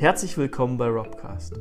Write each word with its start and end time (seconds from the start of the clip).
Herzlich 0.00 0.38
willkommen 0.38 0.78
bei 0.78 0.88
Robcast. 0.88 1.60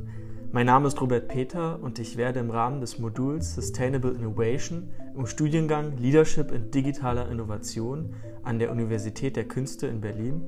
Mein 0.53 0.67
Name 0.67 0.87
ist 0.87 1.01
Robert 1.01 1.27
Peter 1.27 1.77
und 1.83 1.99
ich 1.99 2.15
werde 2.15 2.39
im 2.39 2.51
Rahmen 2.51 2.79
des 2.79 2.97
Moduls 2.97 3.53
Sustainable 3.53 4.11
Innovation 4.11 4.91
im 5.13 5.25
Studiengang 5.25 5.97
Leadership 5.97 6.53
in 6.53 6.71
digitaler 6.71 7.29
Innovation 7.29 8.15
an 8.43 8.57
der 8.57 8.71
Universität 8.71 9.35
der 9.35 9.43
Künste 9.43 9.87
in 9.87 9.99
Berlin 9.99 10.43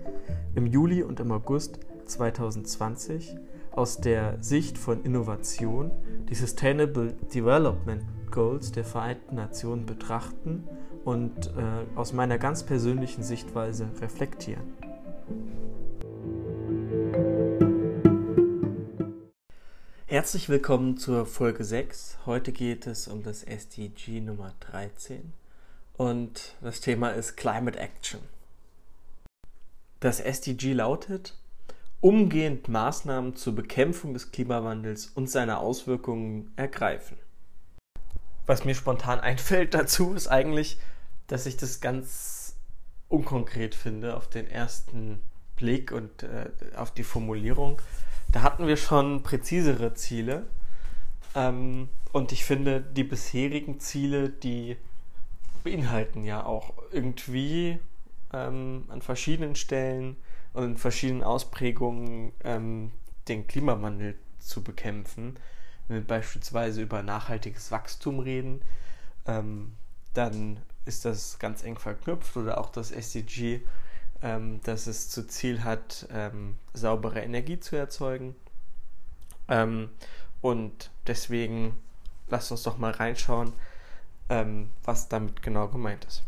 im 0.55 0.67
Juli 0.67 1.03
und 1.03 1.19
im 1.19 1.33
August 1.33 1.81
2020 2.05 3.35
aus 3.71 3.97
der 3.97 4.37
Sicht 4.39 4.77
von 4.77 5.03
Innovation 5.03 5.91
die 6.29 6.35
Sustainable 6.35 7.11
Development 7.35 8.05
Goals 8.31 8.71
der 8.71 8.85
Vereinten 8.85 9.35
Nationen 9.35 9.85
betrachten 9.85 10.63
und 11.03 11.47
äh, 11.47 11.97
aus 11.97 12.13
meiner 12.13 12.37
ganz 12.37 12.63
persönlichen 12.63 13.21
Sichtweise 13.21 13.89
reflektieren. 13.99 14.63
Herzlich 20.11 20.49
willkommen 20.49 20.97
zur 20.97 21.25
Folge 21.25 21.63
6. 21.63 22.17
Heute 22.25 22.51
geht 22.51 22.85
es 22.85 23.07
um 23.07 23.23
das 23.23 23.43
SDG 23.43 24.19
Nummer 24.19 24.53
13 24.59 25.31
und 25.93 26.57
das 26.59 26.81
Thema 26.81 27.11
ist 27.11 27.37
Climate 27.37 27.79
Action. 27.79 28.19
Das 30.01 30.19
SDG 30.19 30.73
lautet, 30.73 31.37
umgehend 32.01 32.67
Maßnahmen 32.67 33.37
zur 33.37 33.55
Bekämpfung 33.55 34.13
des 34.13 34.33
Klimawandels 34.33 35.05
und 35.05 35.29
seiner 35.29 35.61
Auswirkungen 35.61 36.51
ergreifen. 36.57 37.15
Was 38.45 38.65
mir 38.65 38.75
spontan 38.75 39.19
einfällt 39.21 39.73
dazu 39.73 40.13
ist 40.13 40.27
eigentlich, 40.27 40.77
dass 41.27 41.45
ich 41.45 41.55
das 41.55 41.79
ganz 41.79 42.57
unkonkret 43.07 43.75
finde 43.75 44.17
auf 44.17 44.27
den 44.27 44.47
ersten 44.47 45.21
Blick 45.55 45.93
und 45.93 46.23
äh, 46.23 46.49
auf 46.75 46.91
die 46.93 47.03
Formulierung. 47.03 47.81
Da 48.31 48.43
hatten 48.43 48.67
wir 48.67 48.77
schon 48.77 49.23
präzisere 49.23 49.93
Ziele. 49.93 50.47
Ähm, 51.35 51.89
und 52.11 52.31
ich 52.31 52.45
finde, 52.45 52.81
die 52.81 53.03
bisherigen 53.03 53.79
Ziele, 53.79 54.29
die 54.29 54.77
beinhalten 55.63 56.23
ja 56.23 56.45
auch 56.45 56.73
irgendwie 56.91 57.79
ähm, 58.33 58.85
an 58.87 59.01
verschiedenen 59.01 59.55
Stellen 59.55 60.17
und 60.53 60.63
in 60.63 60.77
verschiedenen 60.77 61.23
Ausprägungen 61.23 62.31
ähm, 62.43 62.91
den 63.27 63.47
Klimawandel 63.47 64.15
zu 64.39 64.63
bekämpfen. 64.63 65.37
Wenn 65.87 65.97
wir 65.97 66.07
beispielsweise 66.07 66.81
über 66.81 67.03
nachhaltiges 67.03 67.71
Wachstum 67.71 68.19
reden, 68.19 68.61
ähm, 69.25 69.73
dann 70.13 70.61
ist 70.85 71.05
das 71.05 71.37
ganz 71.39 71.63
eng 71.63 71.77
verknüpft 71.77 72.35
oder 72.37 72.59
auch 72.59 72.69
das 72.69 72.91
SDG 72.91 73.61
ähm, 74.21 74.61
dass 74.63 74.87
es 74.87 75.09
zu 75.09 75.27
Ziel 75.27 75.63
hat, 75.63 76.07
ähm, 76.11 76.57
saubere 76.73 77.21
Energie 77.21 77.59
zu 77.59 77.75
erzeugen. 77.75 78.35
Ähm, 79.47 79.89
und 80.41 80.91
deswegen 81.07 81.77
lasst 82.29 82.51
uns 82.51 82.63
doch 82.63 82.77
mal 82.77 82.91
reinschauen, 82.91 83.53
ähm, 84.29 84.69
was 84.83 85.09
damit 85.09 85.41
genau 85.41 85.67
gemeint 85.67 86.05
ist. 86.05 86.23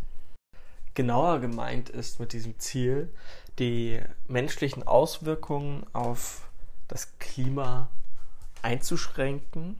Genauer 0.94 1.40
gemeint 1.40 1.90
ist 1.90 2.20
mit 2.20 2.34
diesem 2.34 2.60
Ziel, 2.60 3.12
die 3.58 4.00
menschlichen 4.28 4.86
Auswirkungen 4.86 5.86
auf 5.94 6.48
das 6.88 7.18
Klima 7.18 7.90
einzuschränken. 8.62 9.80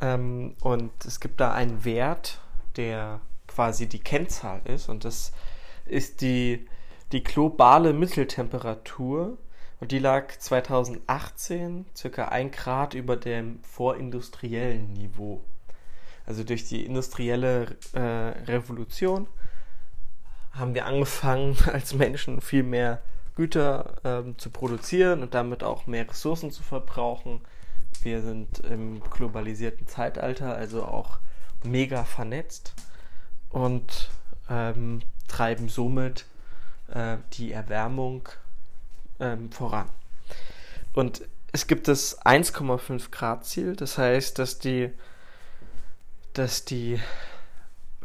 Ähm, 0.00 0.56
und 0.60 1.04
es 1.04 1.20
gibt 1.20 1.40
da 1.40 1.52
einen 1.52 1.84
Wert, 1.84 2.40
der 2.76 3.20
quasi 3.46 3.86
die 3.86 3.98
Kennzahl 3.98 4.62
ist, 4.64 4.88
und 4.88 5.04
das 5.04 5.32
ist 5.84 6.22
die 6.22 6.66
die 7.12 7.22
globale 7.22 7.92
Mitteltemperatur 7.92 9.36
und 9.80 9.92
die 9.92 9.98
lag 9.98 10.36
2018 10.38 11.86
circa 11.94 12.28
ein 12.28 12.50
Grad 12.50 12.94
über 12.94 13.16
dem 13.16 13.62
vorindustriellen 13.64 14.92
Niveau. 14.92 15.42
Also 16.24 16.44
durch 16.44 16.64
die 16.68 16.86
industrielle 16.86 17.76
äh, 17.92 18.00
Revolution 18.00 19.26
haben 20.52 20.74
wir 20.74 20.86
angefangen, 20.86 21.56
als 21.72 21.94
Menschen 21.94 22.40
viel 22.40 22.62
mehr 22.62 23.02
Güter 23.34 23.96
ähm, 24.04 24.38
zu 24.38 24.50
produzieren 24.50 25.22
und 25.22 25.34
damit 25.34 25.62
auch 25.62 25.86
mehr 25.86 26.08
Ressourcen 26.08 26.50
zu 26.50 26.62
verbrauchen. 26.62 27.40
Wir 28.02 28.22
sind 28.22 28.60
im 28.60 29.00
globalisierten 29.00 29.86
Zeitalter 29.86 30.54
also 30.54 30.84
auch 30.84 31.18
mega 31.64 32.04
vernetzt 32.04 32.74
und 33.50 34.10
ähm, 34.50 35.02
treiben 35.28 35.68
somit 35.68 36.26
äh, 36.92 37.18
die 37.34 37.52
Erwärmung 37.52 38.28
ähm, 39.20 39.50
voran. 39.50 39.88
Und 40.92 41.22
es 41.52 41.66
gibt 41.66 41.88
das 41.88 42.20
1,5 42.22 43.10
Grad 43.10 43.44
Ziel, 43.44 43.76
das 43.76 43.98
heißt, 43.98 44.38
dass 44.38 44.58
die, 44.58 44.90
dass 46.32 46.64
die 46.64 47.00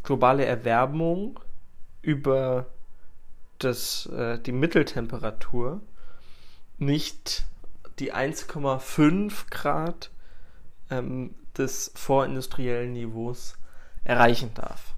globale 0.04 0.46
Erwärmung 0.46 1.40
über 2.02 2.68
das, 3.60 4.06
äh, 4.08 4.40
die 4.40 4.52
Mitteltemperatur 4.52 5.82
nicht 6.78 7.46
die 8.00 8.14
1,5 8.14 9.50
Grad 9.50 10.12
ähm, 10.90 11.36
des 11.58 11.92
vorindustriellen 11.96 12.94
Niveaus 12.94 13.58
erreichen 14.04 14.52
darf. 14.54 14.97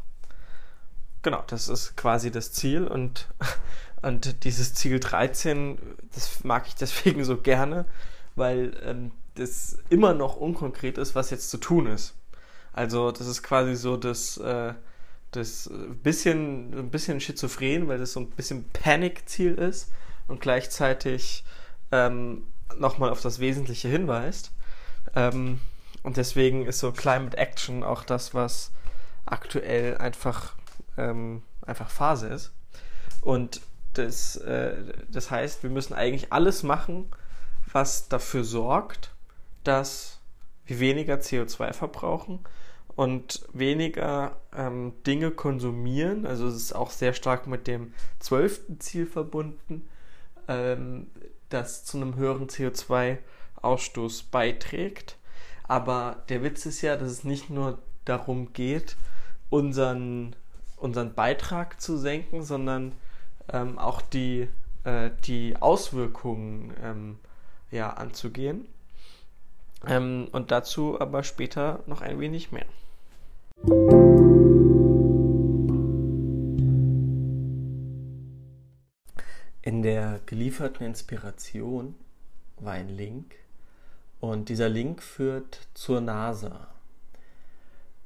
Genau, 1.22 1.44
das 1.47 1.68
ist 1.68 1.97
quasi 1.97 2.31
das 2.31 2.52
Ziel 2.53 2.88
und, 2.88 3.28
und 4.02 4.44
dieses 4.44 4.74
Ziel 4.74 5.00
13, 5.00 5.78
das 6.13 6.44
mag 6.44 6.68
ich 6.68 6.75
deswegen 6.75 7.24
so 7.24 7.38
gerne, 7.38 7.85
weil 8.35 8.74
ähm, 8.84 9.12
das 9.35 9.78
immer 9.90 10.13
noch 10.13 10.35
unkonkret 10.38 10.97
ist, 10.97 11.16
was 11.16 11.29
jetzt 11.29 11.50
zu 11.50 11.58
tun 11.58 11.88
ist. 11.88 12.13
Also 12.74 13.12
das 13.12 13.28
ist 13.28 13.44
quasi 13.44 13.75
so 13.75 13.97
das, 13.97 14.38
äh, 14.38 14.74
das 15.31 15.69
bisschen, 16.03 16.74
ein 16.78 16.90
bisschen 16.90 17.19
schizophren, 17.19 17.88
weil 17.88 17.97
das 17.97 18.13
so 18.13 18.22
ein 18.22 18.29
bisschen 18.29 18.69
Panic-Ziel 18.69 19.56
ist 19.56 19.91
und 20.28 20.41
gleichzeitig 20.41 21.44
ähm, 21.91 22.44
nochmal 22.78 23.09
auf 23.09 23.22
das 23.22 23.40
Wesentliche 23.40 23.88
hinweist. 23.88 24.52
Ähm, 25.16 25.59
und 26.03 26.18
deswegen 26.18 26.66
ist 26.66 26.79
so 26.79 26.91
Climate 26.91 27.38
Action 27.38 27.84
auch 27.84 28.03
das, 28.03 28.34
was 28.34 28.72
aktuell 29.25 29.97
einfach 29.97 30.53
ähm, 30.99 31.43
einfach 31.65 31.89
Phase 31.89 32.27
ist. 32.27 32.51
Und 33.21 33.61
das, 33.93 34.35
äh, 34.37 34.75
das 35.09 35.31
heißt, 35.31 35.63
wir 35.63 35.69
müssen 35.69 35.93
eigentlich 35.93 36.31
alles 36.31 36.63
machen, 36.63 37.09
was 37.71 38.07
dafür 38.07 38.43
sorgt, 38.43 39.11
dass 39.63 40.19
wir 40.65 40.79
weniger 40.79 41.15
CO2 41.15 41.73
verbrauchen 41.73 42.39
und 42.95 43.47
weniger 43.53 44.37
ähm, 44.55 44.93
Dinge 45.05 45.31
konsumieren. 45.31 46.25
Also 46.25 46.47
es 46.47 46.55
ist 46.55 46.73
auch 46.73 46.91
sehr 46.91 47.13
stark 47.13 47.47
mit 47.47 47.67
dem 47.67 47.93
zwölften 48.19 48.79
Ziel 48.79 49.05
verbunden, 49.05 49.87
ähm, 50.47 51.07
das 51.49 51.85
zu 51.85 51.97
einem 51.97 52.16
höheren 52.16 52.47
CO2-Ausstoß 52.47 54.25
beiträgt. 54.31 55.17
Aber 55.63 56.23
der 56.29 56.43
Witz 56.43 56.66
ist 56.66 56.81
ja, 56.81 56.95
dass 56.95 57.09
es 57.09 57.23
nicht 57.23 57.49
nur 57.49 57.79
darum 58.05 58.53
geht, 58.53 58.97
unseren 59.49 60.35
unseren 60.79 61.13
Beitrag 61.13 61.81
zu 61.81 61.97
senken, 61.97 62.44
sondern 62.44 62.94
ähm, 63.51 63.78
auch 63.78 64.01
die, 64.01 64.47
äh, 64.84 65.12
die 65.25 65.56
Auswirkungen 65.57 66.73
ähm, 66.84 67.19
ja, 67.72 67.91
anzugehen. 67.91 68.67
Ähm, 69.85 70.28
und 70.31 70.51
dazu 70.51 71.00
aber 71.00 71.23
später 71.23 71.84
noch 71.85 72.01
ein 72.01 72.19
wenig 72.19 72.51
mehr. 72.51 72.66
In 79.61 79.81
der 79.84 80.19
gelieferten 80.25 80.85
Inspiration 80.85 81.96
war 82.58 82.73
ein 82.73 82.90
Link 82.90 83.35
und 84.20 84.49
dieser 84.49 84.70
Link 84.70 85.02
führt 85.02 85.67
zur 85.73 86.02
NASA. 86.02 86.67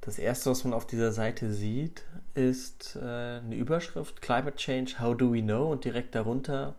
Das 0.02 0.20
erste, 0.20 0.50
was 0.50 0.64
man 0.64 0.74
auf 0.74 0.86
dieser 0.86 1.12
Seite 1.12 1.54
sieht, 1.54 2.04
ist 2.36 2.96
äh, 2.96 3.40
eine 3.40 3.56
Überschrift 3.56 4.22
Climate 4.22 4.56
Change, 4.56 5.00
How 5.00 5.16
Do 5.16 5.34
We 5.34 5.42
Know? 5.42 5.72
Und 5.72 5.86
direkt 5.86 6.16
darunter 6.16 6.76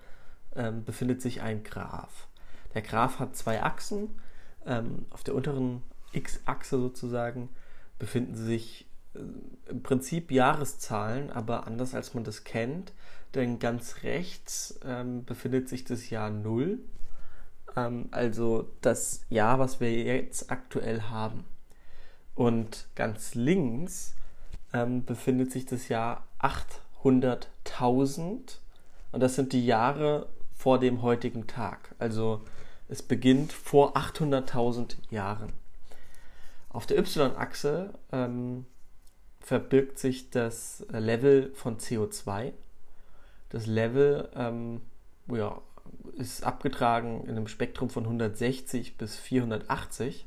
ähm, 0.54 0.84
befindet 0.84 1.22
sich 1.22 1.42
ein 1.42 1.62
Graph. 1.62 2.28
Der 2.74 2.82
Graph 2.82 3.18
hat 3.18 3.36
zwei 3.36 3.62
Achsen. 3.62 4.20
Ähm, 4.66 5.06
auf 5.10 5.22
der 5.22 5.34
unteren 5.34 5.82
X-Achse 6.12 6.78
sozusagen 6.78 7.48
befinden 7.98 8.34
sich 8.34 8.86
äh, 9.14 9.18
im 9.70 9.82
Prinzip 9.82 10.30
Jahreszahlen, 10.30 11.30
aber 11.30 11.66
anders 11.66 11.94
als 11.94 12.14
man 12.14 12.24
das 12.24 12.44
kennt, 12.44 12.92
denn 13.34 13.58
ganz 13.58 14.02
rechts 14.02 14.78
ähm, 14.84 15.24
befindet 15.24 15.68
sich 15.68 15.84
das 15.84 16.10
Jahr 16.10 16.30
Null, 16.30 16.78
ähm, 17.76 18.08
also 18.10 18.70
das 18.80 19.22
Jahr, 19.28 19.58
was 19.58 19.80
wir 19.80 19.92
jetzt 19.92 20.50
aktuell 20.50 21.02
haben. 21.02 21.44
Und 22.34 22.88
ganz 22.96 23.34
links 23.34 24.14
ähm, 24.74 25.04
befindet 25.04 25.52
sich 25.52 25.64
das 25.64 25.88
Jahr 25.88 26.26
800.000 26.40 28.58
und 29.12 29.20
das 29.20 29.36
sind 29.36 29.52
die 29.52 29.64
Jahre 29.64 30.26
vor 30.54 30.78
dem 30.78 31.02
heutigen 31.02 31.46
Tag. 31.46 31.94
Also 31.98 32.42
es 32.88 33.02
beginnt 33.02 33.52
vor 33.52 33.96
800.000 33.96 34.96
Jahren. 35.10 35.52
Auf 36.68 36.86
der 36.86 36.98
Y-Achse 36.98 37.94
ähm, 38.12 38.66
verbirgt 39.40 39.98
sich 39.98 40.30
das 40.30 40.84
Level 40.90 41.52
von 41.54 41.78
CO2. 41.78 42.52
Das 43.50 43.66
Level 43.66 44.28
ähm, 44.34 44.80
ja, 45.28 45.60
ist 46.16 46.42
abgetragen 46.42 47.22
in 47.24 47.30
einem 47.30 47.46
Spektrum 47.46 47.90
von 47.90 48.04
160 48.04 48.96
bis 48.96 49.16
480. 49.16 50.26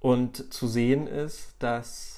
Und 0.00 0.52
zu 0.52 0.66
sehen 0.66 1.06
ist, 1.06 1.54
dass 1.60 2.15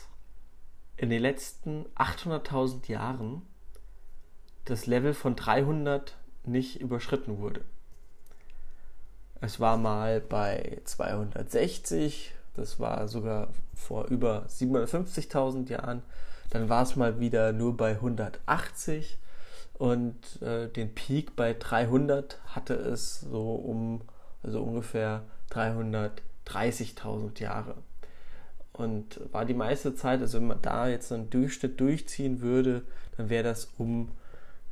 in 0.98 1.10
den 1.10 1.22
letzten 1.22 1.86
800.000 1.96 2.88
Jahren 2.88 3.42
das 4.64 4.86
Level 4.86 5.14
von 5.14 5.36
300 5.36 6.16
nicht 6.44 6.80
überschritten 6.80 7.38
wurde. 7.38 7.62
Es 9.40 9.60
war 9.60 9.76
mal 9.76 10.20
bei 10.20 10.80
260, 10.84 12.34
das 12.54 12.80
war 12.80 13.06
sogar 13.06 13.48
vor 13.74 14.06
über 14.06 14.44
750.000 14.48 15.70
Jahren. 15.70 16.02
Dann 16.50 16.68
war 16.68 16.82
es 16.82 16.96
mal 16.96 17.20
wieder 17.20 17.52
nur 17.52 17.76
bei 17.76 17.92
180 17.92 19.16
und 19.74 20.42
äh, 20.42 20.68
den 20.68 20.92
Peak 20.94 21.36
bei 21.36 21.54
300 21.54 22.40
hatte 22.46 22.74
es 22.74 23.20
so 23.20 23.54
um 23.54 24.02
also 24.42 24.62
ungefähr 24.62 25.22
330.000 25.50 27.40
Jahre. 27.40 27.76
Und 28.78 29.20
war 29.32 29.44
die 29.44 29.54
meiste 29.54 29.96
Zeit, 29.96 30.20
also 30.20 30.38
wenn 30.38 30.46
man 30.46 30.62
da 30.62 30.88
jetzt 30.88 31.12
einen 31.12 31.30
Durchschnitt 31.30 31.80
durchziehen 31.80 32.40
würde, 32.40 32.84
dann 33.16 33.28
wäre 33.28 33.42
das 33.42 33.72
um, 33.76 34.12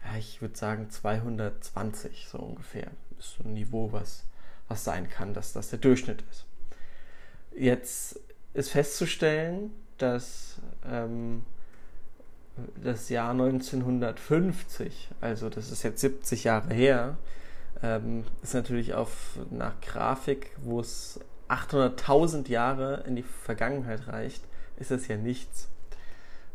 ja, 0.05 0.17
ich 0.17 0.41
würde 0.41 0.57
sagen 0.57 0.89
220 0.89 2.29
so 2.31 2.39
ungefähr. 2.39 2.93
Ist 3.19 3.37
so 3.37 3.45
ein 3.45 3.55
Niveau, 3.55 3.91
was, 3.91 4.25
was 4.69 4.85
sein 4.85 5.11
kann, 5.11 5.35
dass 5.35 5.53
das 5.53 5.71
der 5.71 5.81
Durchschnitt 5.81 6.23
ist. 6.31 6.47
Jetzt 7.59 8.21
ist 8.55 8.71
festzustellen, 8.71 9.73
dass 9.99 10.61
ähm, 10.89 11.45
das 12.83 13.09
Jahr 13.09 13.33
1950, 13.33 15.09
also 15.21 15.51
das 15.51 15.73
ist 15.73 15.83
jetzt 15.83 16.01
70 16.01 16.45
Jahre 16.45 16.73
her, 16.73 17.19
ähm, 17.83 18.25
ist 18.41 18.55
natürlich 18.55 18.95
auf 18.95 19.37
nach 19.51 19.81
Grafik, 19.81 20.53
wo 20.63 20.79
es 20.79 21.19
800.000 21.49 22.49
Jahre 22.49 23.05
in 23.07 23.17
die 23.17 23.23
Vergangenheit 23.23 24.09
reicht, 24.09 24.43
ist 24.77 24.91
das 24.91 25.09
ja 25.09 25.17
nichts. 25.17 25.69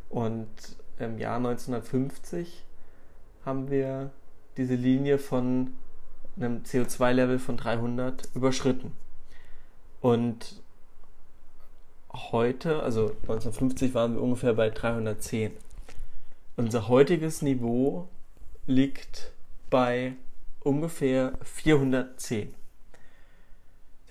Und 0.09 0.47
im 0.99 1.17
Jahr 1.17 1.37
1950 1.37 2.65
haben 3.45 3.69
wir 3.71 4.11
diese 4.57 4.75
Linie 4.75 5.17
von 5.17 5.73
einem 6.35 6.63
CO2-Level 6.63 7.39
von 7.39 7.57
300 7.57 8.29
überschritten. 8.35 8.91
Und 10.01 10.61
heute, 12.13 12.83
also 12.83 13.11
1950 13.21 13.93
waren 13.93 14.15
wir 14.15 14.21
ungefähr 14.21 14.53
bei 14.53 14.69
310. 14.69 15.51
Unser 16.57 16.87
heutiges 16.87 17.41
Niveau 17.41 18.07
liegt 18.67 19.31
bei 19.69 20.13
ungefähr 20.59 21.33
410. 21.43 22.53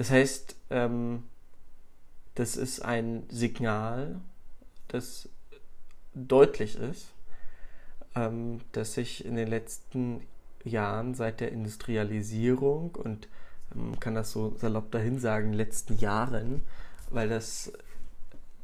Das 0.00 0.10
heißt, 0.10 0.56
ähm, 0.70 1.24
das 2.34 2.56
ist 2.56 2.80
ein 2.80 3.24
Signal, 3.28 4.18
das 4.88 5.28
deutlich 6.14 6.76
ist, 6.76 7.08
ähm, 8.14 8.62
dass 8.72 8.94
sich 8.94 9.22
in 9.26 9.36
den 9.36 9.48
letzten 9.48 10.22
Jahren 10.64 11.12
seit 11.14 11.40
der 11.40 11.52
Industrialisierung 11.52 12.94
und 12.94 13.28
ähm, 13.76 14.00
kann 14.00 14.14
das 14.14 14.32
so 14.32 14.56
salopp 14.56 14.90
dahin 14.90 15.18
sagen, 15.18 15.52
letzten 15.52 15.98
Jahren, 15.98 16.62
weil 17.10 17.28
das 17.28 17.70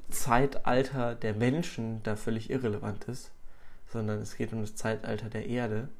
Zeitalter 0.08 1.14
der 1.14 1.34
Menschen 1.34 2.02
da 2.02 2.16
völlig 2.16 2.48
irrelevant 2.48 3.04
ist, 3.04 3.30
sondern 3.92 4.22
es 4.22 4.38
geht 4.38 4.54
um 4.54 4.62
das 4.62 4.74
Zeitalter 4.74 5.28
der 5.28 5.44
Erde. 5.44 5.90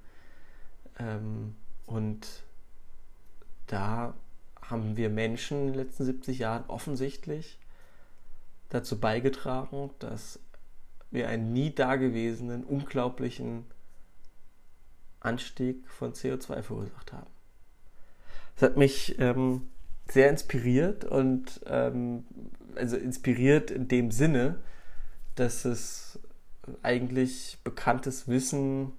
Ähm, 0.98 1.56
und 1.84 2.26
da 3.66 4.14
haben 4.70 4.96
wir 4.96 5.10
Menschen 5.10 5.60
in 5.60 5.66
den 5.68 5.74
letzten 5.74 6.04
70 6.04 6.38
Jahren 6.38 6.64
offensichtlich 6.68 7.58
dazu 8.68 8.98
beigetragen, 8.98 9.90
dass 9.98 10.40
wir 11.10 11.28
einen 11.28 11.52
nie 11.52 11.74
dagewesenen, 11.74 12.64
unglaublichen 12.64 13.64
Anstieg 15.20 15.88
von 15.88 16.12
CO2 16.12 16.62
verursacht 16.62 17.12
haben. 17.12 17.30
Das 18.54 18.70
hat 18.70 18.76
mich 18.76 19.18
ähm, 19.18 19.68
sehr 20.08 20.30
inspiriert 20.30 21.04
und 21.04 21.60
ähm, 21.66 22.24
also 22.74 22.96
inspiriert 22.96 23.70
in 23.70 23.88
dem 23.88 24.10
Sinne, 24.10 24.56
dass 25.34 25.64
es 25.64 26.18
eigentlich 26.82 27.58
bekanntes 27.64 28.28
Wissen 28.28 28.92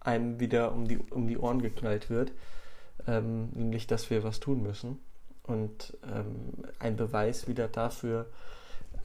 einem 0.00 0.40
wieder 0.40 0.72
um 0.72 0.86
die, 0.86 0.98
um 0.98 1.26
die 1.26 1.38
Ohren 1.38 1.62
geknallt 1.62 2.10
wird, 2.10 2.32
ähm, 3.06 3.50
nämlich 3.50 3.86
dass 3.86 4.10
wir 4.10 4.24
was 4.24 4.40
tun 4.40 4.62
müssen. 4.62 4.98
Und 5.42 5.96
ähm, 6.12 6.64
ein 6.78 6.96
Beweis 6.96 7.46
wieder 7.46 7.68
dafür, 7.68 8.26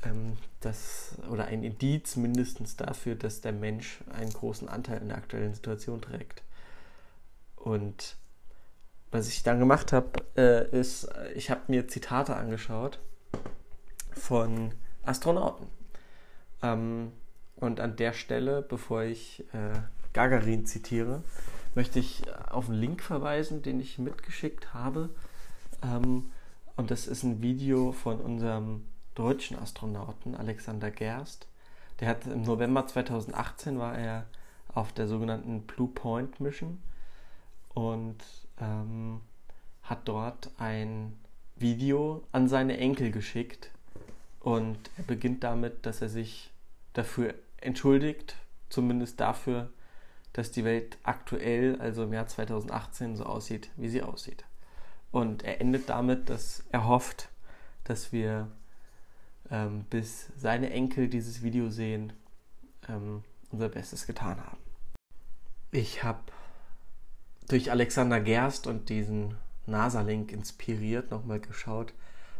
ähm, 0.03 0.37
dass, 0.59 1.15
oder 1.29 1.45
ein 1.45 1.63
Indiz 1.63 2.15
mindestens 2.15 2.75
dafür, 2.75 3.15
dass 3.15 3.41
der 3.41 3.51
Mensch 3.51 3.99
einen 4.11 4.31
großen 4.31 4.67
Anteil 4.67 5.01
in 5.01 5.09
der 5.09 5.17
aktuellen 5.17 5.53
Situation 5.53 6.01
trägt. 6.01 6.43
Und 7.55 8.17
was 9.11 9.27
ich 9.27 9.43
dann 9.43 9.59
gemacht 9.59 9.93
habe, 9.93 10.11
äh, 10.35 10.79
ist, 10.79 11.09
ich 11.35 11.51
habe 11.51 11.61
mir 11.67 11.87
Zitate 11.87 12.35
angeschaut 12.35 12.99
von 14.13 14.73
Astronauten. 15.03 15.67
Ähm, 16.63 17.11
und 17.55 17.79
an 17.79 17.95
der 17.95 18.13
Stelle, 18.13 18.61
bevor 18.63 19.03
ich 19.03 19.41
äh, 19.53 19.79
Gagarin 20.13 20.65
zitiere, 20.65 21.23
möchte 21.75 21.99
ich 21.99 22.23
auf 22.49 22.69
einen 22.69 22.79
Link 22.79 23.01
verweisen, 23.01 23.61
den 23.61 23.79
ich 23.79 23.97
mitgeschickt 23.97 24.73
habe. 24.73 25.09
Ähm, 25.83 26.31
und 26.75 26.91
das 26.91 27.07
ist 27.07 27.23
ein 27.23 27.41
Video 27.41 27.91
von 27.91 28.19
unserem 28.19 28.85
deutschen 29.15 29.57
Astronauten 29.57 30.35
Alexander 30.35 30.91
Gerst. 30.91 31.47
Der 31.99 32.07
hat 32.07 32.25
im 32.25 32.43
November 32.43 32.87
2018 32.87 33.77
war 33.77 33.97
er 33.97 34.25
auf 34.73 34.91
der 34.93 35.07
sogenannten 35.07 35.61
Blue 35.61 35.89
Point 35.89 36.39
Mission 36.39 36.81
und 37.73 38.17
ähm, 38.59 39.21
hat 39.83 40.07
dort 40.07 40.49
ein 40.57 41.19
Video 41.55 42.23
an 42.31 42.47
seine 42.47 42.77
Enkel 42.77 43.11
geschickt. 43.11 43.69
Und 44.39 44.77
er 44.97 45.03
beginnt 45.03 45.43
damit, 45.43 45.85
dass 45.85 46.01
er 46.01 46.09
sich 46.09 46.51
dafür 46.93 47.35
entschuldigt, 47.57 48.35
zumindest 48.69 49.19
dafür, 49.19 49.69
dass 50.33 50.51
die 50.51 50.63
Welt 50.63 50.97
aktuell, 51.03 51.79
also 51.79 52.03
im 52.03 52.13
Jahr 52.13 52.27
2018, 52.27 53.15
so 53.15 53.25
aussieht, 53.25 53.69
wie 53.75 53.89
sie 53.89 54.01
aussieht. 54.01 54.45
Und 55.11 55.43
er 55.43 55.59
endet 55.59 55.89
damit, 55.89 56.29
dass 56.29 56.63
er 56.71 56.87
hofft, 56.87 57.29
dass 57.83 58.13
wir 58.13 58.47
ähm, 59.49 59.85
bis 59.89 60.27
seine 60.37 60.69
Enkel 60.71 61.09
dieses 61.09 61.43
Video 61.43 61.69
sehen, 61.69 62.13
ähm, 62.87 63.23
unser 63.51 63.69
Bestes 63.69 64.07
getan 64.07 64.39
haben. 64.39 64.57
Ich 65.71 66.03
habe 66.03 66.19
durch 67.49 67.69
Alexander 67.69 68.21
Gerst 68.21 68.67
und 68.67 68.87
diesen 68.89 69.35
NASA-Link 69.65 70.31
inspiriert 70.31 71.11
nochmal 71.11 71.41
geschaut, 71.41 71.93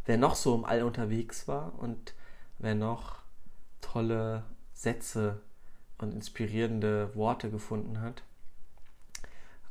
wer 0.05 0.17
noch 0.17 0.35
so 0.35 0.55
im 0.55 0.65
All 0.65 0.83
unterwegs 0.83 1.47
war 1.47 1.77
und 1.79 2.13
wer 2.59 2.75
noch 2.75 3.21
tolle 3.81 4.43
Sätze 4.73 5.41
und 6.01 6.13
inspirierende 6.13 7.15
Worte 7.15 7.49
gefunden 7.49 8.01
hat. 8.01 8.23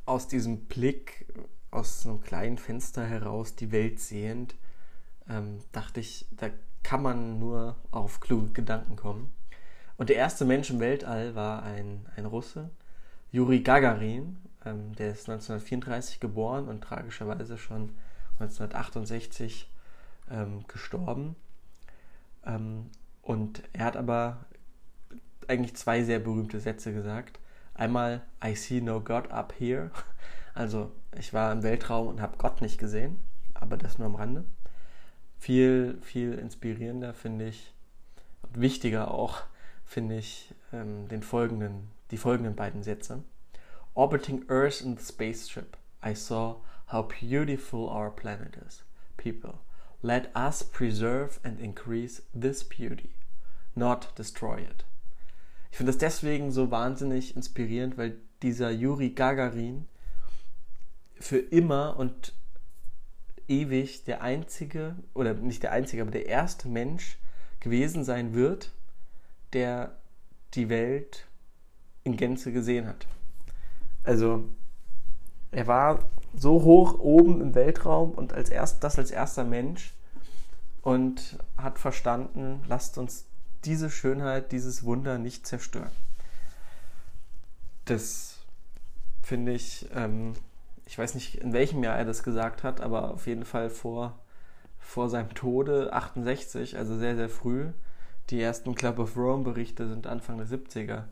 Aus 0.05 0.27
diesem 0.27 0.65
Blick, 0.65 1.25
aus 1.69 2.05
einem 2.05 2.21
kleinen 2.21 2.57
Fenster 2.57 3.05
heraus 3.05 3.55
die 3.55 3.71
Welt 3.71 3.99
sehend, 3.99 4.55
ähm, 5.29 5.59
dachte 5.71 5.99
ich, 5.99 6.25
da 6.31 6.49
kann 6.83 7.03
man 7.03 7.39
nur 7.39 7.75
auf 7.91 8.19
kluge 8.19 8.51
Gedanken 8.51 8.95
kommen. 8.95 9.31
Und 9.97 10.09
der 10.09 10.15
erste 10.15 10.45
Mensch 10.45 10.69
im 10.69 10.79
Weltall 10.79 11.35
war 11.35 11.63
ein, 11.63 12.07
ein 12.15 12.25
Russe, 12.25 12.71
Juri 13.31 13.61
Gagarin, 13.61 14.37
ähm, 14.65 14.95
der 14.95 15.11
ist 15.11 15.29
1934 15.29 16.19
geboren 16.19 16.67
und 16.67 16.81
tragischerweise 16.81 17.57
schon 17.57 17.95
1968 18.39 19.69
ähm, 20.29 20.65
gestorben. 20.67 21.35
Ähm, 22.45 22.89
und 23.21 23.63
er 23.73 23.85
hat 23.85 23.97
aber 23.97 24.45
eigentlich 25.51 25.75
zwei 25.75 26.03
sehr 26.03 26.19
berühmte 26.19 26.59
Sätze 26.59 26.93
gesagt. 26.93 27.39
Einmal, 27.73 28.21
I 28.43 28.55
see 28.55 28.81
no 28.81 29.01
God 29.01 29.29
up 29.31 29.53
here. 29.59 29.91
Also, 30.53 30.91
ich 31.17 31.33
war 31.33 31.51
im 31.51 31.63
Weltraum 31.63 32.07
und 32.07 32.21
habe 32.21 32.37
Gott 32.37 32.61
nicht 32.61 32.77
gesehen, 32.77 33.19
aber 33.53 33.77
das 33.77 33.97
nur 33.97 34.07
am 34.07 34.15
Rande. 34.15 34.43
Viel, 35.39 35.97
viel 36.01 36.33
inspirierender 36.33 37.13
finde 37.13 37.47
ich 37.47 37.73
und 38.43 38.59
wichtiger 38.59 39.11
auch 39.11 39.43
finde 39.85 40.17
ich 40.17 40.53
ähm, 40.73 41.07
den 41.07 41.23
folgenden, 41.23 41.89
die 42.11 42.17
folgenden 42.17 42.55
beiden 42.55 42.83
Sätze. 42.83 43.23
Orbiting 43.93 44.43
Earth 44.49 44.81
in 44.81 44.97
the 44.97 45.03
spaceship, 45.03 45.77
I 46.05 46.13
saw 46.15 46.57
how 46.91 47.07
beautiful 47.07 47.87
our 47.87 48.09
planet 48.09 48.57
is. 48.67 48.83
People, 49.15 49.59
let 50.01 50.29
us 50.35 50.63
preserve 50.63 51.39
and 51.43 51.59
increase 51.59 52.23
this 52.33 52.63
beauty, 52.63 53.11
not 53.73 54.09
destroy 54.17 54.59
it. 54.61 54.83
Ich 55.71 55.77
finde 55.77 55.91
das 55.91 55.99
deswegen 55.99 56.51
so 56.51 56.69
wahnsinnig 56.69 57.35
inspirierend, 57.35 57.97
weil 57.97 58.17
dieser 58.43 58.71
Yuri 58.71 59.11
Gagarin 59.11 59.87
für 61.19 61.37
immer 61.37 61.97
und 61.97 62.33
ewig 63.47 64.03
der 64.03 64.21
einzige, 64.21 64.95
oder 65.13 65.33
nicht 65.33 65.63
der 65.63 65.71
einzige, 65.71 66.01
aber 66.01 66.11
der 66.11 66.25
erste 66.25 66.67
Mensch 66.67 67.17
gewesen 67.59 68.03
sein 68.03 68.33
wird, 68.33 68.71
der 69.53 69.97
die 70.53 70.69
Welt 70.69 71.27
in 72.03 72.17
Gänze 72.17 72.51
gesehen 72.51 72.87
hat. 72.87 73.07
Also 74.03 74.45
er 75.51 75.67
war 75.67 76.09
so 76.33 76.63
hoch 76.63 76.99
oben 76.99 77.41
im 77.41 77.55
Weltraum 77.55 78.11
und 78.11 78.33
als 78.33 78.49
erst, 78.49 78.83
das 78.83 78.97
als 78.97 79.11
erster 79.11 79.43
Mensch 79.43 79.93
und 80.81 81.37
hat 81.57 81.77
verstanden, 81.77 82.63
lasst 82.67 82.97
uns 82.97 83.25
diese 83.65 83.89
Schönheit, 83.89 84.51
dieses 84.51 84.83
Wunder 84.83 85.17
nicht 85.17 85.45
zerstören. 85.45 85.91
Das 87.85 88.39
finde 89.21 89.53
ich, 89.53 89.87
ähm, 89.93 90.33
ich 90.85 90.97
weiß 90.97 91.15
nicht, 91.15 91.35
in 91.35 91.53
welchem 91.53 91.83
Jahr 91.83 91.97
er 91.97 92.05
das 92.05 92.23
gesagt 92.23 92.63
hat, 92.63 92.81
aber 92.81 93.11
auf 93.11 93.27
jeden 93.27 93.45
Fall 93.45 93.69
vor, 93.69 94.19
vor 94.79 95.09
seinem 95.09 95.33
Tode, 95.33 95.93
68, 95.93 96.77
also 96.77 96.97
sehr, 96.97 97.15
sehr 97.15 97.29
früh. 97.29 97.71
Die 98.29 98.41
ersten 98.41 98.75
Club 98.75 98.99
of 98.99 99.17
Rome 99.17 99.43
Berichte 99.43 99.87
sind 99.87 100.07
Anfang 100.07 100.37
der 100.37 100.47
70er 100.47 101.05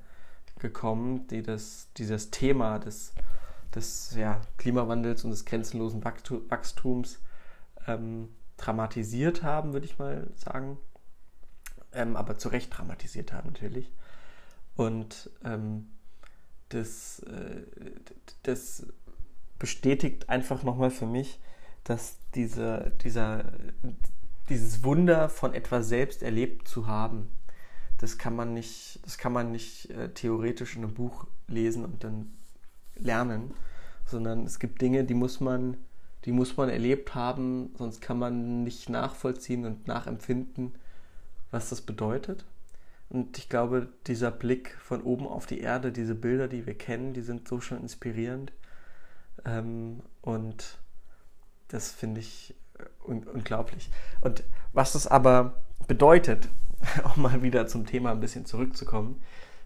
gekommen, 0.59 1.27
die 1.27 1.41
das, 1.41 1.87
dieses 1.97 2.31
Thema 2.31 2.79
des, 2.79 3.13
des 3.73 4.15
ja, 4.15 4.41
Klimawandels 4.57 5.23
und 5.23 5.31
des 5.31 5.45
grenzenlosen 5.45 6.03
Wachstums 6.03 7.19
ähm, 7.87 8.29
dramatisiert 8.57 9.43
haben, 9.43 9.73
würde 9.73 9.85
ich 9.85 9.97
mal 9.97 10.27
sagen. 10.35 10.77
Ähm, 11.93 12.15
aber 12.15 12.37
zu 12.37 12.49
Recht 12.49 12.75
dramatisiert 12.75 13.33
haben 13.33 13.49
natürlich. 13.49 13.91
Und 14.75 15.29
ähm, 15.43 15.87
das, 16.69 17.19
äh, 17.19 17.63
das 18.43 18.85
bestätigt 19.57 20.29
einfach 20.29 20.63
nochmal 20.63 20.91
für 20.91 21.05
mich, 21.05 21.39
dass 21.83 22.17
diese, 22.35 22.91
dieser, 23.03 23.51
dieses 24.47 24.83
Wunder 24.83 25.29
von 25.29 25.53
etwas 25.53 25.87
selbst 25.89 26.23
erlebt 26.23 26.67
zu 26.67 26.87
haben, 26.87 27.29
das 27.97 28.17
kann 28.17 28.35
man 28.35 28.53
nicht, 28.53 28.99
das 29.03 29.17
kann 29.17 29.33
man 29.33 29.51
nicht 29.51 29.89
äh, 29.89 30.09
theoretisch 30.13 30.75
in 30.75 30.83
einem 30.83 30.93
Buch 30.93 31.27
lesen 31.47 31.83
und 31.83 32.03
dann 32.03 32.31
lernen, 32.95 33.53
sondern 34.05 34.45
es 34.45 34.59
gibt 34.59 34.81
Dinge, 34.81 35.03
die 35.03 35.13
muss 35.13 35.39
man, 35.39 35.77
die 36.25 36.31
muss 36.31 36.55
man 36.55 36.69
erlebt 36.69 37.15
haben, 37.15 37.73
sonst 37.77 38.01
kann 38.01 38.17
man 38.17 38.63
nicht 38.63 38.89
nachvollziehen 38.89 39.65
und 39.65 39.87
nachempfinden, 39.87 40.73
was 41.51 41.69
das 41.69 41.81
bedeutet. 41.81 42.45
Und 43.09 43.37
ich 43.37 43.49
glaube, 43.49 43.87
dieser 44.05 44.31
Blick 44.31 44.75
von 44.81 45.01
oben 45.01 45.27
auf 45.27 45.45
die 45.45 45.61
Erde, 45.61 45.91
diese 45.91 46.15
Bilder, 46.15 46.47
die 46.47 46.65
wir 46.65 46.77
kennen, 46.77 47.13
die 47.13 47.21
sind 47.21 47.47
so 47.47 47.59
schon 47.59 47.81
inspirierend. 47.81 48.53
Ähm, 49.45 50.01
und 50.21 50.77
das 51.69 51.91
finde 51.91 52.19
ich 52.19 52.55
un 53.03 53.23
unglaublich. 53.23 53.89
Und 54.21 54.43
was 54.73 54.93
das 54.93 55.07
aber 55.07 55.55
bedeutet, 55.87 56.47
um 57.15 57.23
mal 57.23 57.41
wieder 57.41 57.67
zum 57.67 57.85
Thema 57.85 58.11
ein 58.11 58.19
bisschen 58.19 58.45
zurückzukommen, 58.45 59.21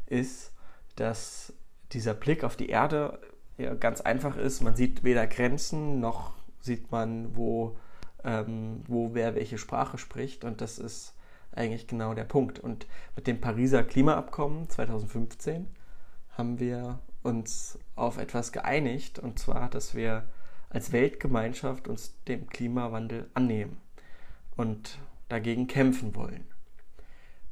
ist, 0.05 0.51
dass 0.95 1.53
dieser 1.91 2.13
Blick 2.13 2.43
auf 2.43 2.55
die 2.55 2.69
Erde 2.69 3.19
ja, 3.57 3.73
ganz 3.73 4.01
einfach 4.01 4.37
ist. 4.37 4.61
Man 4.61 4.75
sieht 4.75 5.03
weder 5.03 5.27
Grenzen 5.27 5.99
noch 5.99 6.33
sieht 6.63 6.91
man, 6.91 7.35
wo, 7.35 7.77
ähm, 8.23 8.83
wo 8.87 9.13
wer 9.13 9.35
welche 9.35 9.57
Sprache 9.57 9.97
spricht. 9.97 10.43
Und 10.43 10.61
das 10.61 10.79
ist 10.79 11.13
eigentlich 11.55 11.88
genau 11.88 12.13
der 12.13 12.24
Punkt. 12.24 12.60
Und 12.60 12.88
mit 13.15 13.27
dem 13.27 13.41
Pariser 13.41 13.83
Klimaabkommen 13.83 14.69
2015 14.69 15.67
haben 16.31 16.60
wir 16.60 17.00
uns 17.22 17.79
auf 17.95 18.17
etwas 18.17 18.51
geeinigt, 18.51 19.19
und 19.19 19.39
zwar, 19.39 19.69
dass 19.69 19.95
wir 19.95 20.25
als 20.69 20.91
Weltgemeinschaft 20.91 21.88
uns 21.88 22.15
dem 22.27 22.48
Klimawandel 22.50 23.29
annehmen 23.33 23.77
und 24.55 24.98
dagegen 25.29 25.67
kämpfen 25.67 26.15
wollen. 26.15 26.45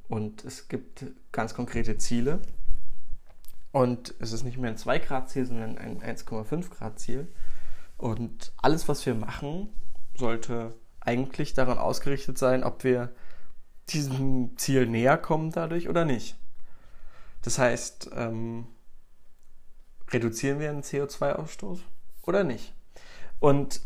Und 0.09 0.43
es 0.43 0.67
gibt 0.67 1.05
ganz 1.31 1.53
konkrete 1.53 1.97
Ziele. 1.97 2.41
Und 3.71 4.13
es 4.19 4.33
ist 4.33 4.43
nicht 4.43 4.57
mehr 4.57 4.71
ein 4.71 4.77
2-Grad-Ziel, 4.77 5.45
sondern 5.45 5.77
ein 5.77 6.01
1,5-Grad-Ziel. 6.01 7.27
Und 7.97 8.51
alles, 8.57 8.89
was 8.89 9.05
wir 9.05 9.15
machen, 9.15 9.69
sollte 10.15 10.75
eigentlich 10.99 11.53
daran 11.53 11.77
ausgerichtet 11.77 12.37
sein, 12.37 12.63
ob 12.63 12.83
wir 12.83 13.13
diesem 13.93 14.57
Ziel 14.57 14.87
näher 14.87 15.17
kommen 15.17 15.51
dadurch 15.51 15.89
oder 15.89 16.05
nicht. 16.05 16.37
Das 17.41 17.57
heißt, 17.57 18.11
ähm, 18.13 18.67
reduzieren 20.09 20.59
wir 20.59 20.71
den 20.71 20.83
CO2-Ausstoß 20.83 21.79
oder 22.23 22.43
nicht? 22.43 22.73
Und 23.39 23.81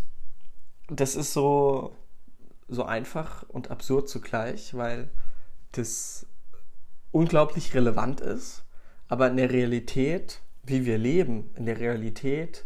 das 0.87 1.15
ist 1.15 1.33
so, 1.33 1.95
so 2.67 2.83
einfach 2.83 3.43
und 3.49 3.71
absurd 3.71 4.09
zugleich, 4.09 4.75
weil 4.75 5.09
das 5.71 6.25
unglaublich 7.11 7.73
relevant 7.73 8.21
ist, 8.21 8.65
aber 9.07 9.29
in 9.29 9.37
der 9.37 9.51
Realität, 9.51 10.41
wie 10.63 10.85
wir 10.85 10.97
leben, 10.97 11.51
in 11.55 11.65
der 11.65 11.79
Realität 11.79 12.65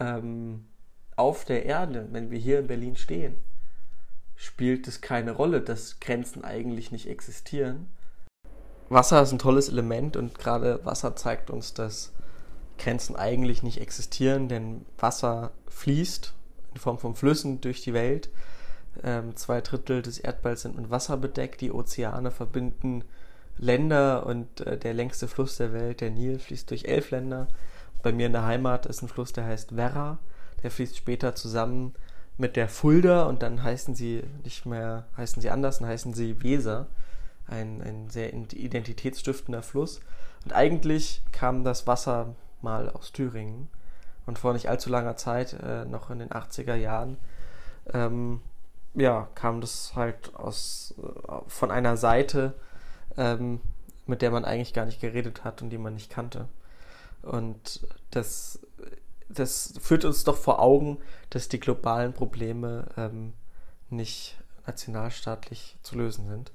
ähm, 0.00 0.66
auf 1.14 1.44
der 1.44 1.64
Erde, 1.64 2.08
wenn 2.10 2.30
wir 2.30 2.38
hier 2.38 2.58
in 2.58 2.66
Berlin 2.66 2.96
stehen, 2.96 3.36
spielt 4.36 4.86
es 4.86 5.00
keine 5.00 5.32
Rolle, 5.32 5.60
dass 5.60 6.00
Grenzen 6.00 6.44
eigentlich 6.44 6.92
nicht 6.92 7.08
existieren. 7.08 7.88
Wasser 8.88 9.22
ist 9.22 9.32
ein 9.32 9.38
tolles 9.38 9.68
Element 9.68 10.16
und 10.16 10.38
gerade 10.38 10.84
Wasser 10.84 11.16
zeigt 11.16 11.50
uns, 11.50 11.74
dass 11.74 12.12
Grenzen 12.78 13.16
eigentlich 13.16 13.62
nicht 13.62 13.80
existieren, 13.80 14.48
denn 14.48 14.84
Wasser 14.98 15.50
fließt 15.68 16.34
in 16.74 16.80
Form 16.80 16.98
von 16.98 17.16
Flüssen 17.16 17.60
durch 17.60 17.82
die 17.82 17.94
Welt 17.94 18.28
ähm, 19.02 19.36
zwei 19.36 19.60
Drittel 19.60 20.02
des 20.02 20.18
Erdballs 20.18 20.62
sind 20.62 20.76
mit 20.76 20.90
Wasser 20.90 21.16
bedeckt. 21.16 21.60
Die 21.60 21.72
Ozeane 21.72 22.30
verbinden 22.30 23.04
Länder 23.58 24.26
und 24.26 24.60
äh, 24.60 24.78
der 24.78 24.94
längste 24.94 25.28
Fluss 25.28 25.56
der 25.56 25.72
Welt, 25.72 26.00
der 26.00 26.10
Nil, 26.10 26.38
fließt 26.38 26.70
durch 26.70 26.84
elf 26.84 27.10
Länder. 27.10 27.48
Bei 28.02 28.12
mir 28.12 28.26
in 28.26 28.32
der 28.32 28.44
Heimat 28.44 28.86
ist 28.86 29.02
ein 29.02 29.08
Fluss, 29.08 29.32
der 29.32 29.44
heißt 29.44 29.76
Werra. 29.76 30.18
Der 30.62 30.70
fließt 30.70 30.96
später 30.96 31.34
zusammen 31.34 31.94
mit 32.38 32.56
der 32.56 32.68
Fulda 32.68 33.24
und 33.24 33.42
dann 33.42 33.62
heißen 33.62 33.94
sie 33.94 34.22
nicht 34.44 34.66
mehr, 34.66 35.06
heißen 35.16 35.40
sie 35.40 35.50
anders, 35.50 35.78
dann 35.78 35.88
heißen 35.88 36.14
sie 36.14 36.42
Weser. 36.42 36.86
Ein, 37.48 37.80
ein 37.80 38.10
sehr 38.10 38.34
identitätsstiftender 38.34 39.62
Fluss. 39.62 40.00
Und 40.44 40.52
eigentlich 40.52 41.22
kam 41.30 41.62
das 41.62 41.86
Wasser 41.86 42.34
mal 42.60 42.90
aus 42.90 43.12
Thüringen. 43.12 43.68
Und 44.26 44.40
vor 44.40 44.52
nicht 44.52 44.68
allzu 44.68 44.90
langer 44.90 45.16
Zeit, 45.16 45.52
äh, 45.52 45.84
noch 45.84 46.10
in 46.10 46.18
den 46.18 46.30
80er 46.30 46.74
Jahren, 46.74 47.16
ähm, 47.92 48.40
ja, 48.94 49.28
kam 49.34 49.60
das 49.60 49.92
halt 49.94 50.34
aus, 50.34 50.94
äh, 50.98 51.32
von 51.46 51.70
einer 51.70 51.96
Seite, 51.96 52.54
ähm, 53.16 53.60
mit 54.06 54.22
der 54.22 54.30
man 54.30 54.44
eigentlich 54.44 54.74
gar 54.74 54.86
nicht 54.86 55.00
geredet 55.00 55.44
hat 55.44 55.62
und 55.62 55.70
die 55.70 55.78
man 55.78 55.94
nicht 55.94 56.10
kannte. 56.10 56.48
Und 57.22 57.86
das, 58.10 58.60
das 59.28 59.74
führt 59.80 60.04
uns 60.04 60.24
doch 60.24 60.36
vor 60.36 60.60
Augen, 60.60 60.98
dass 61.30 61.48
die 61.48 61.60
globalen 61.60 62.12
Probleme 62.12 62.86
ähm, 62.96 63.32
nicht 63.90 64.36
nationalstaatlich 64.66 65.76
zu 65.82 65.96
lösen 65.96 66.26
sind. 66.26 66.52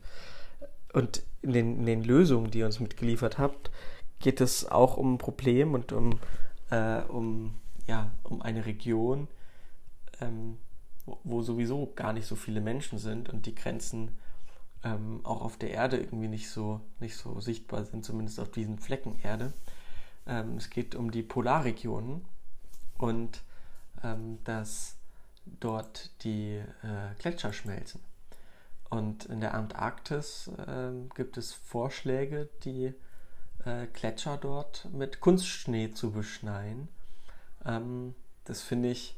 Und 0.93 1.23
in 1.41 1.53
den, 1.53 1.79
in 1.79 1.85
den, 1.85 2.03
Lösungen, 2.03 2.51
die 2.51 2.59
ihr 2.59 2.65
uns 2.65 2.79
mitgeliefert 2.79 3.37
habt, 3.37 3.71
geht 4.19 4.41
es 4.41 4.69
auch 4.69 4.97
um 4.97 5.13
ein 5.13 5.17
Problem 5.17 5.73
und 5.73 5.91
um, 5.93 6.19
äh, 6.69 7.01
um, 7.01 7.55
ja, 7.87 8.11
um 8.23 8.41
eine 8.41 8.65
Region, 8.65 9.27
ähm, 10.19 10.57
wo 11.05 11.41
sowieso 11.41 11.91
gar 11.95 12.13
nicht 12.13 12.27
so 12.27 12.35
viele 12.35 12.61
Menschen 12.61 12.99
sind 12.99 13.29
und 13.29 13.45
die 13.45 13.55
Grenzen 13.55 14.17
ähm, 14.83 15.21
auch 15.23 15.41
auf 15.41 15.57
der 15.57 15.71
Erde 15.71 15.97
irgendwie 15.97 16.27
nicht 16.27 16.49
so, 16.49 16.81
nicht 16.99 17.15
so 17.15 17.39
sichtbar 17.39 17.85
sind, 17.85 18.05
zumindest 18.05 18.39
auf 18.39 18.51
diesen 18.51 18.77
Flecken 18.77 19.17
Erde. 19.23 19.53
Ähm, 20.27 20.57
es 20.57 20.69
geht 20.69 20.95
um 20.95 21.11
die 21.11 21.23
Polarregionen 21.23 22.25
und 23.01 23.41
ähm, 24.03 24.38
dass 24.43 24.96
dort 25.60 26.12
die 26.24 26.55
äh, 26.84 27.15
Gletscher 27.20 27.51
schmelzen. 27.51 28.00
Und 28.89 29.25
in 29.25 29.41
der 29.41 29.53
Antarktis 29.53 30.50
äh, 30.67 30.91
gibt 31.15 31.38
es 31.38 31.53
Vorschläge, 31.53 32.50
die 32.63 32.93
äh, 33.65 33.88
Gletscher 33.93 34.38
dort 34.38 34.88
mit 34.93 35.20
Kunstschnee 35.20 35.91
zu 35.91 36.12
beschneien. 36.12 36.89
Ähm, 37.65 38.13
das 38.43 38.62
finde 38.62 38.89
ich 38.89 39.15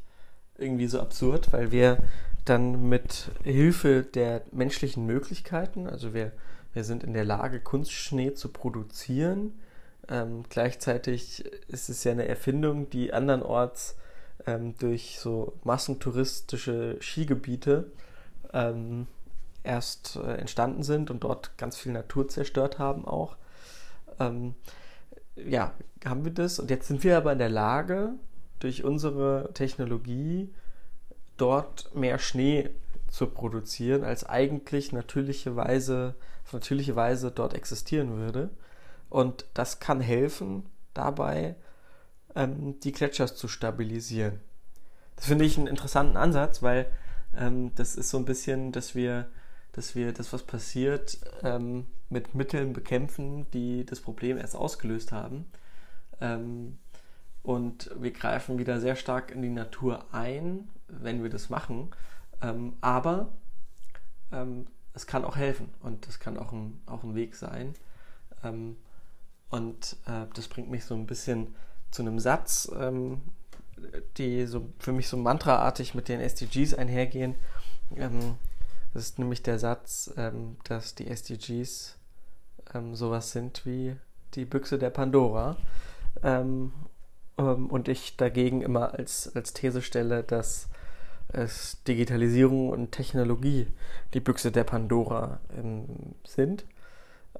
irgendwie 0.57 0.87
so 0.87 0.99
absurd, 0.99 1.51
weil 1.51 1.71
wir 1.71 1.97
dann 2.45 2.87
mit 2.87 3.31
Hilfe 3.43 4.03
der 4.03 4.43
menschlichen 4.51 5.05
Möglichkeiten, 5.05 5.87
also 5.87 6.13
wir, 6.13 6.31
wir 6.73 6.83
sind 6.83 7.03
in 7.03 7.13
der 7.13 7.25
Lage, 7.25 7.59
Kunstschnee 7.59 8.33
zu 8.33 8.49
produzieren. 8.49 9.59
Ähm, 10.09 10.43
gleichzeitig 10.49 11.45
ist 11.67 11.89
es 11.89 12.03
ja 12.03 12.11
eine 12.11 12.27
Erfindung, 12.27 12.89
die 12.89 13.13
andernorts 13.13 13.95
ähm, 14.45 14.75
durch 14.77 15.19
so 15.19 15.53
massentouristische 15.63 16.97
Skigebiete 16.99 17.91
ähm, 18.53 19.07
erst 19.63 20.17
äh, 20.17 20.35
entstanden 20.35 20.83
sind 20.83 21.09
und 21.09 21.23
dort 21.23 21.57
ganz 21.57 21.77
viel 21.77 21.93
Natur 21.93 22.27
zerstört 22.27 22.79
haben 22.79 23.05
auch. 23.05 23.37
Ähm, 24.19 24.55
ja, 25.35 25.73
haben 26.05 26.25
wir 26.25 26.33
das 26.33 26.59
und 26.59 26.69
jetzt 26.69 26.87
sind 26.87 27.03
wir 27.03 27.17
aber 27.17 27.31
in 27.31 27.39
der 27.39 27.49
Lage, 27.49 28.13
durch 28.59 28.83
unsere 28.83 29.49
Technologie 29.53 30.53
dort 31.37 31.93
mehr 31.93 32.19
Schnee 32.19 32.69
zu 33.09 33.27
produzieren, 33.27 34.03
als 34.03 34.25
eigentlich 34.25 34.91
natürliche 34.91 35.55
Weise, 35.55 36.15
auf 36.45 36.53
natürliche 36.53 36.95
Weise 36.95 37.31
dort 37.31 37.53
existieren 37.53 38.17
würde. 38.17 38.49
Und 39.13 39.45
das 39.53 39.79
kann 39.79 40.01
helfen, 40.01 40.65
dabei 40.95 41.55
ähm, 42.33 42.79
die 42.79 42.91
Gletscher 42.91 43.27
zu 43.27 43.47
stabilisieren. 43.47 44.39
Das 45.15 45.27
finde 45.27 45.45
ich 45.45 45.55
einen 45.55 45.67
interessanten 45.67 46.17
Ansatz, 46.17 46.63
weil 46.63 46.87
ähm, 47.37 47.75
das 47.75 47.95
ist 47.95 48.09
so 48.09 48.17
ein 48.17 48.25
bisschen, 48.25 48.71
dass 48.71 48.95
wir, 48.95 49.27
dass 49.73 49.93
wir 49.93 50.13
das, 50.13 50.33
was 50.33 50.41
passiert, 50.41 51.19
ähm, 51.43 51.85
mit 52.09 52.33
Mitteln 52.33 52.73
bekämpfen, 52.73 53.45
die 53.51 53.85
das 53.85 54.01
Problem 54.01 54.39
erst 54.39 54.55
ausgelöst 54.55 55.11
haben. 55.11 55.45
Ähm, 56.19 56.79
und 57.43 57.91
wir 57.95 58.13
greifen 58.13 58.57
wieder 58.57 58.79
sehr 58.79 58.95
stark 58.95 59.29
in 59.29 59.43
die 59.43 59.49
Natur 59.49 60.07
ein, 60.11 60.69
wenn 60.87 61.21
wir 61.21 61.29
das 61.29 61.51
machen. 61.51 61.91
Ähm, 62.41 62.73
aber 62.81 63.29
ähm, 64.31 64.65
es 64.95 65.05
kann 65.05 65.23
auch 65.23 65.35
helfen 65.35 65.69
und 65.83 66.07
es 66.07 66.19
kann 66.19 66.35
auch 66.35 66.51
ein, 66.51 66.81
auch 66.87 67.03
ein 67.03 67.13
Weg 67.13 67.35
sein. 67.35 67.75
Ähm, 69.53 69.59
und 69.59 69.97
äh, 70.07 70.25
das 70.33 70.47
bringt 70.47 70.69
mich 70.69 70.85
so 70.85 70.95
ein 70.95 71.05
bisschen 71.05 71.55
zu 71.91 72.01
einem 72.01 72.19
Satz, 72.19 72.71
ähm, 72.79 73.21
die 74.17 74.45
so 74.45 74.69
für 74.79 74.93
mich 74.93 75.07
so 75.07 75.17
mantraartig 75.17 75.93
mit 75.95 76.07
den 76.07 76.19
SDGs 76.19 76.73
einhergehen. 76.73 77.35
Ähm, 77.95 78.35
das 78.93 79.03
ist 79.03 79.19
nämlich 79.19 79.43
der 79.43 79.59
Satz, 79.59 80.13
ähm, 80.17 80.57
dass 80.63 80.95
die 80.95 81.07
SDGs 81.07 81.97
sowas 82.93 83.33
sind 83.33 83.65
wie 83.65 83.95
die 84.33 84.45
Büchse 84.45 84.79
der 84.79 84.89
Pandora. 84.89 85.57
und 87.35 87.87
ich 87.87 88.15
dagegen 88.15 88.61
immer 88.61 88.93
als, 88.93 89.35
als 89.35 89.53
These 89.53 89.81
stelle, 89.81 90.23
dass 90.23 90.69
es 91.27 91.83
Digitalisierung 91.83 92.69
und 92.69 92.91
Technologie 92.91 93.67
die 94.13 94.21
Büchse 94.21 94.51
der 94.51 94.63
Pandora 94.63 95.39
ähm, 95.55 96.15
sind. 96.25 96.65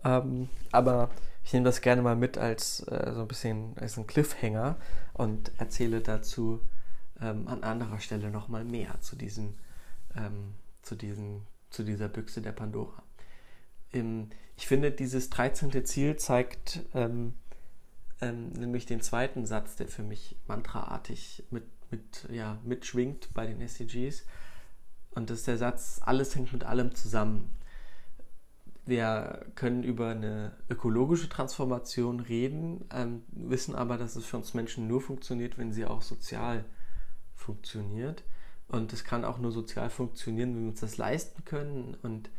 Ähm, 0.03 0.49
aber 0.71 1.09
ich 1.43 1.53
nehme 1.53 1.65
das 1.65 1.81
gerne 1.81 2.01
mal 2.01 2.15
mit 2.15 2.37
als 2.37 2.81
äh, 2.87 3.11
so 3.13 3.21
ein 3.21 3.27
bisschen 3.27 3.77
als 3.77 3.97
ein 3.97 4.07
Cliffhanger 4.07 4.77
und 5.13 5.51
erzähle 5.57 6.01
dazu 6.01 6.61
ähm, 7.21 7.47
an 7.47 7.63
anderer 7.63 7.99
Stelle 7.99 8.31
nochmal 8.31 8.63
mehr 8.63 8.99
zu 9.01 9.15
diesem, 9.15 9.55
ähm, 10.15 10.55
zu 10.81 10.95
diesen, 10.95 11.45
zu 11.69 11.83
dieser 11.83 12.07
Büchse 12.07 12.41
der 12.41 12.51
Pandora. 12.51 13.03
ich 13.91 14.67
finde, 14.67 14.91
dieses 14.91 15.29
13. 15.29 15.85
Ziel 15.85 16.15
zeigt 16.15 16.79
ähm, 16.93 17.33
ähm, 18.21 18.49
nämlich 18.53 18.85
den 18.85 19.01
zweiten 19.01 19.45
Satz, 19.45 19.75
der 19.75 19.87
für 19.87 20.03
mich 20.03 20.37
mantraartig 20.47 21.43
mit 21.51 21.63
mit, 21.93 22.27
ja, 22.31 22.57
mitschwingt 22.63 23.33
bei 23.33 23.45
den 23.45 23.61
SDGs. 23.61 24.25
Und 25.11 25.29
das 25.29 25.39
ist 25.39 25.47
der 25.47 25.57
Satz, 25.57 26.01
alles 26.03 26.35
hängt 26.35 26.51
mit 26.51 26.63
allem 26.63 26.95
zusammen. 26.95 27.55
Wir 28.85 29.45
können 29.55 29.83
über 29.83 30.09
eine 30.09 30.51
ökologische 30.69 31.29
Transformation 31.29 32.19
reden, 32.19 32.85
ähm, 32.93 33.23
wissen 33.27 33.75
aber, 33.75 33.97
dass 33.97 34.15
es 34.15 34.25
für 34.25 34.37
uns 34.37 34.53
Menschen 34.53 34.87
nur 34.87 35.01
funktioniert, 35.01 35.57
wenn 35.57 35.71
sie 35.71 35.85
auch 35.85 36.01
sozial 36.01 36.65
funktioniert. 37.35 38.23
Und 38.67 38.91
es 38.91 39.03
kann 39.03 39.23
auch 39.23 39.37
nur 39.37 39.51
sozial 39.51 39.89
funktionieren, 39.89 40.55
wenn 40.55 40.63
wir 40.63 40.69
uns 40.71 40.81
das 40.81 40.97
leisten 40.97 41.45
können. 41.45 41.95
Und 42.01 42.29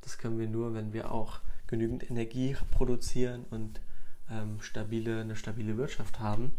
das 0.00 0.18
können 0.18 0.38
wir 0.38 0.48
nur, 0.48 0.74
wenn 0.74 0.92
wir 0.92 1.12
auch 1.12 1.40
genügend 1.68 2.08
Energie 2.10 2.56
produzieren 2.70 3.44
und 3.50 3.80
ähm, 4.30 4.60
stabile, 4.60 5.20
eine 5.20 5.36
stabile 5.36 5.76
Wirtschaft 5.76 6.18
haben. 6.18 6.52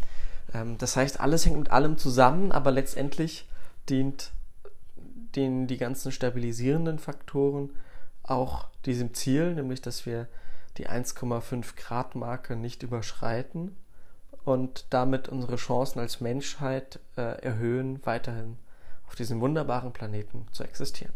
Ähm, 0.53 0.77
das 0.77 0.95
heißt, 0.95 1.19
alles 1.19 1.45
hängt 1.45 1.57
mit 1.57 1.71
allem 1.71 1.97
zusammen, 1.97 2.51
aber 2.51 2.71
letztendlich 2.71 3.47
dient 3.89 4.31
den, 5.35 5.67
die 5.67 5.77
ganzen 5.77 6.11
stabilisierenden 6.11 6.99
Faktoren 6.99 7.71
auch 8.23 8.67
diesem 8.85 9.13
Ziel, 9.13 9.53
nämlich 9.53 9.81
dass 9.81 10.05
wir 10.05 10.27
die 10.77 10.89
1,5 10.89 11.75
Grad 11.75 12.15
Marke 12.15 12.55
nicht 12.55 12.83
überschreiten 12.83 13.75
und 14.43 14.85
damit 14.89 15.29
unsere 15.29 15.57
Chancen 15.57 15.99
als 15.99 16.21
Menschheit 16.21 16.99
äh, 17.15 17.41
erhöhen, 17.41 17.99
weiterhin 18.05 18.57
auf 19.07 19.15
diesem 19.15 19.39
wunderbaren 19.41 19.93
Planeten 19.93 20.47
zu 20.51 20.63
existieren. 20.63 21.13